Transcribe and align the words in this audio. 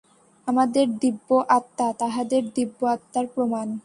আমাদের 0.47 0.85
দিব্য-আত্মা 0.99 1.87
তাঁহাদের 1.93 2.43
দিব্য-আত্মার 2.55 3.25
প্রমাণ। 3.27 3.67